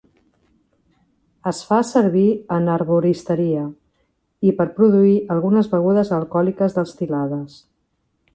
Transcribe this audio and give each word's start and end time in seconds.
Es 1.51 1.59
fa 1.71 1.77
servir 1.89 2.23
en 2.55 2.71
herboristeria 2.77 3.67
i 4.51 4.55
per 4.63 4.69
produir 4.81 5.15
algunes 5.37 5.71
begudes 5.77 6.13
alcohòliques 6.21 6.81
destil·lades. 6.81 7.61